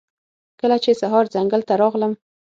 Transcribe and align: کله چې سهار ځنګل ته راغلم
کله 0.59 0.77
چې 0.83 0.91
سهار 1.01 1.25
ځنګل 1.33 1.61
ته 1.67 1.73
راغلم 1.81 2.13